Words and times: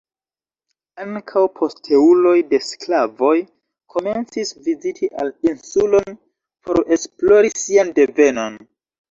Ankaŭ 1.01 1.41
posteuloj 1.59 2.33
de 2.53 2.59
sklavoj 2.67 3.35
komencis 3.97 4.55
viziti 4.69 5.11
al 5.25 5.31
insulon 5.51 6.19
por 6.71 6.83
esplori 6.99 7.55
sian 7.67 7.95
devenon. 8.03 8.61